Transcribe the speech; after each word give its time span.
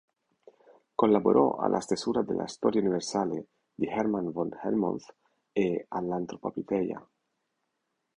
Collaborò 0.95 1.57
alla 1.57 1.79
stesura 1.79 2.23
della 2.23 2.47
"Storia 2.47 2.81
universale" 2.81 3.49
di 3.75 3.85
Hermann 3.85 4.31
von 4.31 4.49
Helmholtz 4.63 5.05
e 5.51 5.85
all'Anthropophyteia. 5.89 7.07